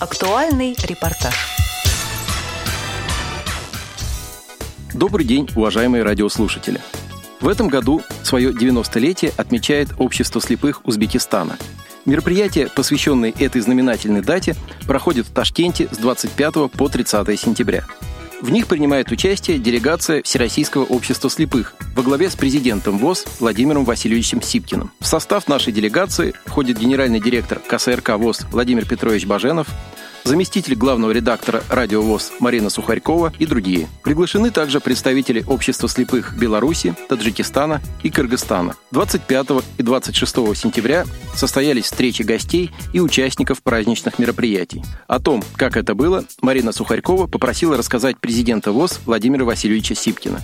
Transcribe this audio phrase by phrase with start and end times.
[0.00, 1.34] Актуальный репортаж.
[4.94, 6.80] Добрый день, уважаемые радиослушатели.
[7.38, 11.58] В этом году свое 90-летие отмечает Общество слепых Узбекистана.
[12.06, 14.56] Мероприятие, посвященное этой знаменательной дате,
[14.86, 17.84] проходит в Ташкенте с 25 по 30 сентября.
[18.40, 24.40] В них принимает участие делегация Всероссийского общества слепых во главе с президентом ВОЗ Владимиром Васильевичем
[24.40, 24.92] Сипкиным.
[24.98, 29.68] В состав нашей делегации входит генеральный директор КСРК ВОЗ Владимир Петрович Баженов,
[30.24, 33.88] заместитель главного редактора «Радио ВОЗ» Марина Сухарькова и другие.
[34.02, 38.76] Приглашены также представители Общества слепых Беларуси, Таджикистана и Кыргызстана.
[38.90, 39.46] 25
[39.78, 44.82] и 26 сентября состоялись встречи гостей и участников праздничных мероприятий.
[45.06, 50.40] О том, как это было, Марина Сухарькова попросила рассказать президента ВОЗ Владимира Васильевича Сипкина.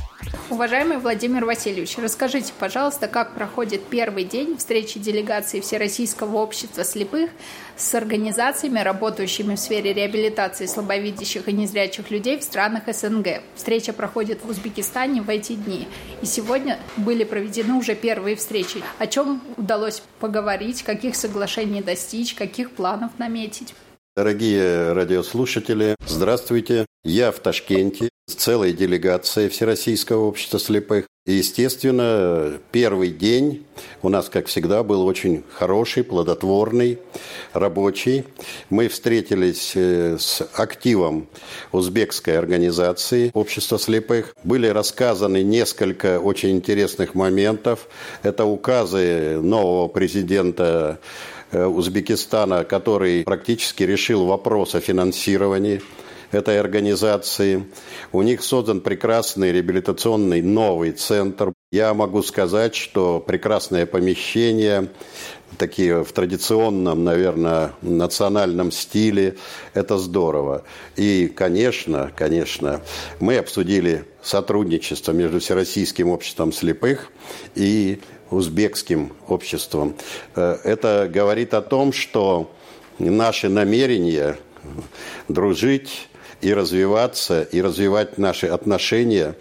[0.50, 7.30] Уважаемый Владимир Васильевич, расскажите, пожалуйста, как проходит первый день встречи делегации Всероссийского общества слепых
[7.76, 13.42] с организациями, работающими в сфере реабилитации слабовидящих и незрячих людей в странах СНГ.
[13.56, 15.88] Встреча проходит в Узбекистане в эти дни.
[16.22, 18.80] И сегодня были проведены уже первые встречи.
[18.98, 23.74] О чем удалось поговорить, каких соглашений достичь, каких планов наметить?
[24.16, 26.86] Дорогие радиослушатели, здравствуйте.
[27.04, 31.06] Я в Ташкенте с целой делегацией Всероссийского общества слепых.
[31.26, 33.66] И, естественно, первый день
[34.02, 36.98] у нас, как всегда, был очень хороший, плодотворный,
[37.52, 38.24] рабочий.
[38.70, 41.26] Мы встретились э, с активом
[41.72, 44.36] узбекской организации Общества слепых.
[44.44, 47.88] Были рассказаны несколько очень интересных моментов.
[48.22, 51.00] Это указы нового президента
[51.52, 55.80] Э, Узбекистана, который практически решил вопрос о финансировании
[56.36, 57.64] этой организации.
[58.12, 61.52] У них создан прекрасный реабилитационный новый центр.
[61.72, 64.88] Я могу сказать, что прекрасное помещение,
[65.58, 69.36] такие в традиционном, наверное, национальном стиле.
[69.74, 70.62] Это здорово.
[70.96, 72.82] И, конечно, конечно,
[73.18, 77.10] мы обсудили сотрудничество между Всероссийским обществом слепых
[77.54, 79.96] и узбекским обществом.
[80.34, 82.50] Э, это говорит о том, что
[82.98, 84.36] наши намерения
[85.28, 86.08] дружить
[86.40, 89.34] и развиваться, и развивать наши отношения,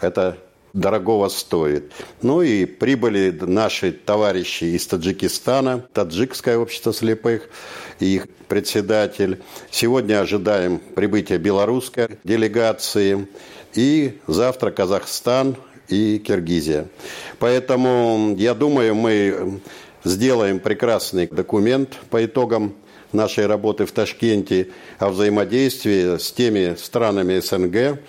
[0.00, 0.38] это
[0.72, 1.92] дорогого стоит.
[2.22, 7.48] Ну и прибыли наши товарищи из Таджикистана, Таджикское общество слепых,
[8.00, 9.42] и их председатель.
[9.70, 13.28] Сегодня ожидаем прибытия белорусской делегации.
[13.74, 15.56] И завтра Казахстан
[15.88, 16.88] и Киргизия.
[17.38, 19.60] Поэтому, я думаю, мы
[20.04, 22.74] сделаем прекрасный документ по итогам
[23.12, 28.00] нашей работы в Ташкенте о взаимодействии с теми странами СНГ,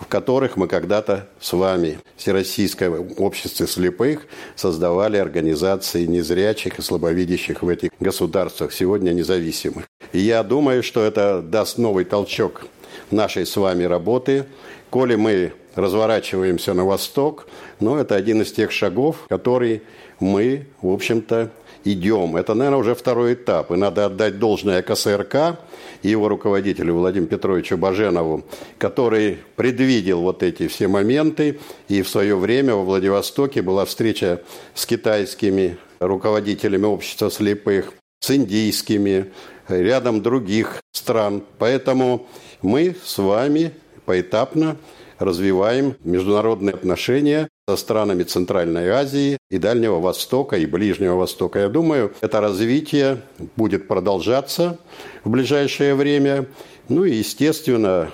[0.00, 7.68] в которых мы когда-то с вами, Всероссийское общество слепых, создавали организации незрячих и слабовидящих в
[7.68, 9.88] этих государствах, сегодня независимых.
[10.12, 12.66] И я думаю, что это даст новый толчок
[13.10, 14.46] нашей с вами работы,
[14.90, 17.46] коли мы разворачиваемся на восток,
[17.80, 19.82] но это один из тех шагов, который
[20.20, 21.50] мы, в общем-то,
[21.92, 22.36] идем.
[22.36, 23.70] Это, наверное, уже второй этап.
[23.70, 25.58] И надо отдать должное КСРК
[26.02, 28.44] и его руководителю Владимиру Петровичу Баженову,
[28.78, 31.58] который предвидел вот эти все моменты.
[31.88, 34.42] И в свое время во Владивостоке была встреча
[34.74, 39.32] с китайскими руководителями общества слепых, с индийскими,
[39.68, 41.42] рядом других стран.
[41.58, 42.26] Поэтому
[42.62, 43.72] мы с вами
[44.04, 44.76] поэтапно
[45.18, 51.58] развиваем международные отношения со странами Центральной Азии и Дальнего Востока и Ближнего Востока.
[51.58, 53.20] Я думаю, это развитие
[53.56, 54.78] будет продолжаться
[55.22, 56.46] в ближайшее время.
[56.88, 58.10] Ну и, естественно,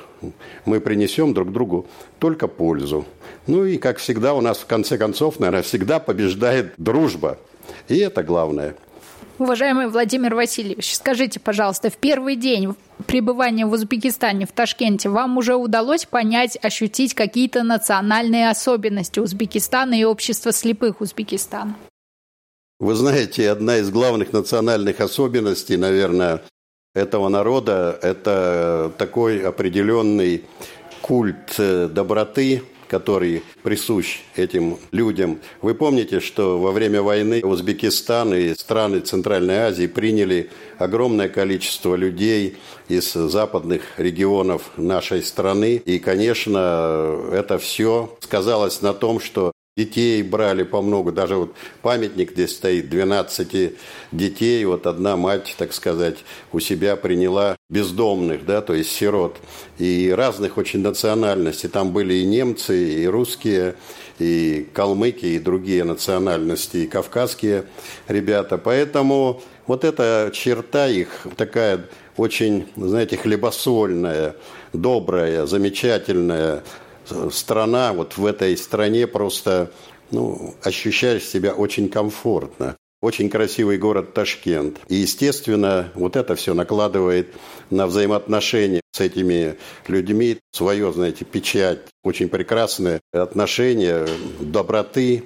[0.65, 1.87] мы принесем друг другу
[2.19, 3.05] только пользу.
[3.47, 7.39] Ну и, как всегда, у нас в конце концов, наверное, всегда побеждает дружба.
[7.87, 8.75] И это главное.
[9.39, 12.75] Уважаемый Владимир Васильевич, скажите, пожалуйста, в первый день
[13.07, 20.05] пребывания в Узбекистане, в Ташкенте, вам уже удалось понять, ощутить какие-то национальные особенности Узбекистана и
[20.05, 21.75] общества слепых Узбекистана?
[22.79, 26.43] Вы знаете, одна из главных национальных особенностей, наверное,
[26.95, 30.45] этого народа– это такой определенный
[31.03, 35.39] культ э, доброты, который присущ этим людям.
[35.63, 42.57] Вы помните, что во время войны Узбекистан и страны Центральной Азии приняли огромное количество людей
[42.89, 45.77] из западных регионов нашей страны.
[45.85, 52.31] И, конечно, это все сказалось на том, что Детей брали по много, даже вот памятник
[52.31, 53.73] здесь стоит, 12
[54.13, 56.19] детей, вот одна мать, так сказать,
[56.53, 59.37] у себя приняла бездомных, да, то есть сирот,
[59.79, 61.69] и разных очень национальностей.
[61.69, 63.75] Там были и немцы, и русские,
[64.21, 67.65] и калмыки, и другие национальности, и кавказские
[68.07, 68.59] ребята.
[68.59, 71.87] Поэтому вот эта черта их такая
[72.17, 74.37] очень, знаете, хлебосольная,
[74.73, 76.63] добрая, замечательная,
[77.31, 79.71] страна, вот в этой стране просто
[80.11, 82.77] ну, ощущаешь себя очень комфортно.
[83.03, 84.79] Очень красивый город Ташкент.
[84.89, 87.35] И, естественно, вот это все накладывает
[87.69, 89.57] на взаимоотношения с этими
[89.89, 91.81] людьми свое, знаете, печать.
[92.03, 94.07] Очень прекрасное отношение,
[94.41, 95.25] доброты,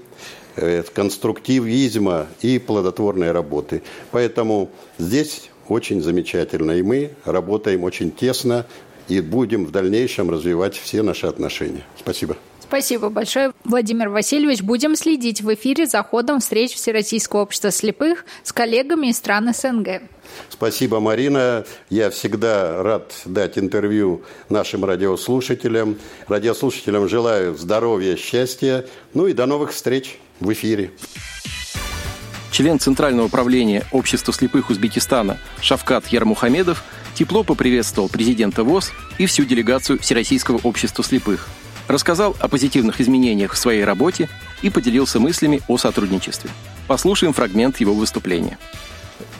[0.56, 3.82] э, конструктивизма и плодотворной работы.
[4.10, 6.72] Поэтому здесь очень замечательно.
[6.72, 8.66] И мы работаем очень тесно
[9.08, 11.84] и будем в дальнейшем развивать все наши отношения.
[11.98, 12.36] Спасибо.
[12.68, 14.60] Спасибо большое, Владимир Васильевич.
[14.60, 20.02] Будем следить в эфире за ходом встреч Всероссийского общества слепых с коллегами из стран СНГ.
[20.50, 21.64] Спасибо, Марина.
[21.88, 25.96] Я всегда рад дать интервью нашим радиослушателям.
[26.26, 28.84] Радиослушателям желаю здоровья, счастья.
[29.14, 30.90] Ну и до новых встреч в эфире.
[32.52, 36.84] Член Центрального управления Общества слепых Узбекистана Шавкат Ярмухамедов–
[37.18, 41.48] тепло поприветствовал президента ВОЗ и всю делегацию Всероссийского общества слепых,
[41.88, 44.28] рассказал о позитивных изменениях в своей работе
[44.62, 46.50] и поделился мыслями о сотрудничестве.
[46.86, 48.56] Послушаем фрагмент его выступления.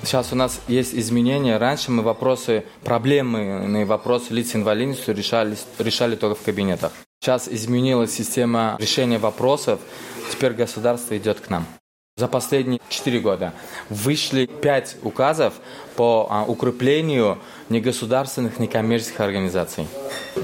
[0.03, 1.57] Сейчас у нас есть изменения.
[1.57, 6.91] Раньше мы вопросы, проблемные вопросы лиц с инвалидностью решали, решали только в кабинетах.
[7.21, 9.79] Сейчас изменилась система решения вопросов.
[10.33, 11.65] Теперь государство идет к нам.
[12.19, 13.53] За последние четыре года
[13.91, 15.55] вышли пять указов
[15.95, 17.39] по а, укреплению
[17.69, 19.87] негосударственных, некоммерческих организаций.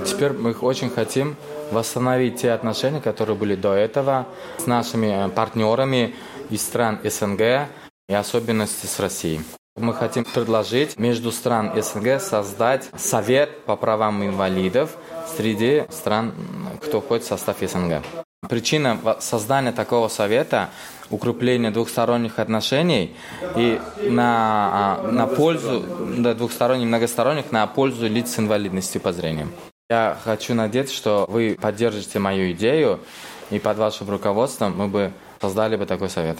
[0.06, 1.34] Теперь мы очень хотим
[1.72, 6.14] восстановить те отношения, которые были до этого с нашими э, партнерами
[6.48, 7.66] из стран СНГ
[8.08, 9.40] и особенности с Россией.
[9.76, 14.96] Мы хотим предложить между стран СНГ создать совет по правам инвалидов
[15.36, 16.34] среди стран,
[16.80, 18.04] кто входит в состав СНГ.
[18.48, 20.70] Причина создания такого совета–
[21.10, 23.14] укрепление двухсторонних отношений
[23.56, 25.84] и на, а, на пользу,
[26.18, 29.48] да, двухсторонних, многосторонних, на пользу лиц с инвалидностью по зрению.
[29.90, 33.00] Я хочу надеяться, что вы поддержите мою идею,
[33.50, 36.38] и под вашим руководством мы бы создали бы такой совет.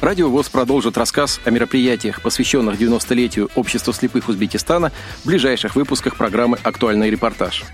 [0.00, 6.58] Радио ВОЗ продолжит рассказ о мероприятиях, посвященных 90-летию Общества слепых Узбекистана в ближайших выпусках программы
[6.62, 7.64] «Актуальный репортаж».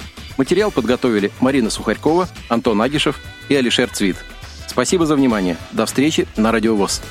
[0.40, 3.20] Материал подготовили Марина Сухарькова, Антон Агишев
[3.50, 4.16] и Алишер Цвит.
[4.66, 5.58] Спасибо за внимание.
[5.70, 7.02] До встречи на Радио ВОЗ.